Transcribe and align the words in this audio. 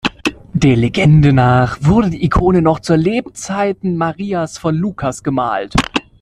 Der 0.55 0.75
Legende 0.77 1.31
nach 1.31 1.77
wurde 1.81 2.09
die 2.09 2.25
Ikone 2.25 2.63
noch 2.63 2.79
zu 2.79 2.95
Lebzeiten 2.95 3.97
Marias 3.97 4.57
von 4.57 4.73
Lukas 4.73 5.21
gemalt. 5.21 5.75